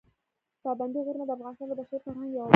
پابندي 0.63 0.99
غرونه 1.05 1.25
د 1.25 1.31
افغانستان 1.35 1.67
د 1.69 1.73
بشري 1.79 1.97
فرهنګ 2.03 2.29
یوه 2.35 2.39
برخه 2.43 2.47
ده. 2.47 2.49